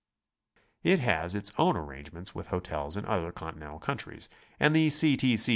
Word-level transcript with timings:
It 0.81 0.99
has 1.01 1.35
its 1.35 1.53
own 1.59 1.77
arrangements 1.77 2.31
wkh 2.31 2.47
hotels 2.47 2.97
in 2.97 3.05
other 3.05 3.31
Continental 3.31 3.77
countries, 3.77 4.29
and 4.59 4.75
the 4.75 4.89
C. 4.89 5.15
T. 5.15 5.37
C. 5.37 5.49